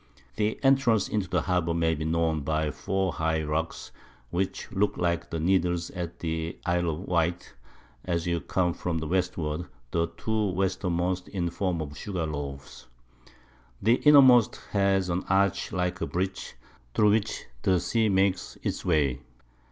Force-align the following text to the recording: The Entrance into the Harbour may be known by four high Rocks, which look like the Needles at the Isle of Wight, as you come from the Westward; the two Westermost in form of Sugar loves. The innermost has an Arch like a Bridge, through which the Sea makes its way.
The 0.35 0.57
Entrance 0.63 1.07
into 1.09 1.27
the 1.29 1.43
Harbour 1.43 1.75
may 1.75 1.93
be 1.93 2.05
known 2.05 2.41
by 2.41 2.71
four 2.71 3.13
high 3.13 3.43
Rocks, 3.43 3.91
which 4.31 4.67
look 4.71 4.97
like 4.97 5.29
the 5.29 5.39
Needles 5.39 5.91
at 5.91 6.17
the 6.21 6.57
Isle 6.65 6.89
of 6.89 6.99
Wight, 7.01 7.53
as 8.03 8.25
you 8.25 8.39
come 8.41 8.73
from 8.73 8.97
the 8.97 9.05
Westward; 9.05 9.65
the 9.91 10.07
two 10.17 10.53
Westermost 10.55 11.27
in 11.27 11.51
form 11.51 11.81
of 11.83 11.95
Sugar 11.95 12.25
loves. 12.25 12.87
The 13.79 13.97
innermost 13.97 14.55
has 14.71 15.07
an 15.09 15.23
Arch 15.29 15.71
like 15.71 16.01
a 16.01 16.07
Bridge, 16.07 16.55
through 16.95 17.11
which 17.11 17.45
the 17.61 17.79
Sea 17.79 18.09
makes 18.09 18.57
its 18.63 18.83
way. 18.83 19.21